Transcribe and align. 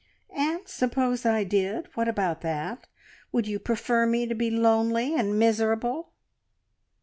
"And 0.35 0.67
suppose 0.67 1.27
I 1.27 1.43
did? 1.43 1.87
What 1.93 2.07
about 2.07 2.41
that? 2.41 2.87
Would 3.31 3.45
you 3.45 3.59
prefer 3.59 4.07
me 4.07 4.25
to 4.25 4.33
be 4.33 4.49
lonely, 4.49 5.13
and 5.15 5.37
miserable?" 5.37 6.13